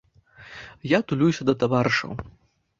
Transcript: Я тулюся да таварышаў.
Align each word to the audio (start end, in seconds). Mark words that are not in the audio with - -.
Я 0.93 0.99
тулюся 1.11 1.41
да 1.53 1.57
таварышаў. 1.67 2.11